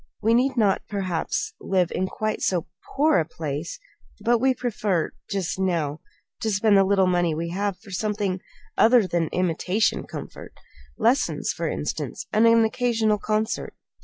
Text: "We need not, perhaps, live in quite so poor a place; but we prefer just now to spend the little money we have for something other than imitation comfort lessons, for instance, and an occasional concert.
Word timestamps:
"We 0.19 0.33
need 0.33 0.57
not, 0.57 0.81
perhaps, 0.89 1.53
live 1.61 1.91
in 1.91 2.07
quite 2.07 2.41
so 2.41 2.65
poor 2.95 3.19
a 3.19 3.23
place; 3.27 3.77
but 4.19 4.39
we 4.39 4.55
prefer 4.55 5.11
just 5.29 5.59
now 5.59 5.99
to 6.41 6.49
spend 6.49 6.75
the 6.75 6.83
little 6.83 7.05
money 7.05 7.35
we 7.35 7.49
have 7.51 7.77
for 7.77 7.91
something 7.91 8.41
other 8.75 9.05
than 9.05 9.27
imitation 9.27 10.07
comfort 10.07 10.55
lessons, 10.97 11.53
for 11.53 11.69
instance, 11.69 12.25
and 12.33 12.47
an 12.47 12.65
occasional 12.65 13.19
concert. 13.19 13.75